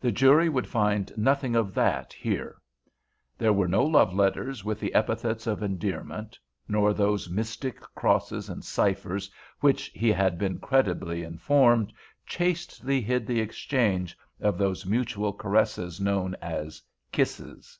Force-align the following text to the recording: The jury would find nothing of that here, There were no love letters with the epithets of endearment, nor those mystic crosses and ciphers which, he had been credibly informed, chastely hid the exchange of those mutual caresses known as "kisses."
The 0.00 0.10
jury 0.10 0.48
would 0.48 0.66
find 0.66 1.12
nothing 1.16 1.54
of 1.54 1.74
that 1.74 2.12
here, 2.12 2.56
There 3.38 3.52
were 3.52 3.68
no 3.68 3.84
love 3.86 4.12
letters 4.12 4.64
with 4.64 4.80
the 4.80 4.92
epithets 4.92 5.46
of 5.46 5.62
endearment, 5.62 6.40
nor 6.66 6.92
those 6.92 7.30
mystic 7.30 7.78
crosses 7.80 8.48
and 8.48 8.64
ciphers 8.64 9.30
which, 9.60 9.84
he 9.94 10.10
had 10.10 10.38
been 10.38 10.58
credibly 10.58 11.22
informed, 11.22 11.92
chastely 12.26 13.00
hid 13.00 13.28
the 13.28 13.38
exchange 13.40 14.18
of 14.40 14.58
those 14.58 14.86
mutual 14.86 15.32
caresses 15.32 16.00
known 16.00 16.34
as 16.42 16.82
"kisses." 17.12 17.78